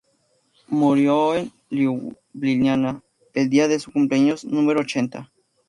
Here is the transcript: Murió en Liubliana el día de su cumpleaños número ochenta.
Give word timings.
Murió 0.69 1.35
en 1.35 1.51
Liubliana 1.69 3.03
el 3.35 3.51
día 3.51 3.67
de 3.67 3.79
su 3.79 3.91
cumpleaños 3.91 4.43
número 4.45 4.79
ochenta. 4.79 5.31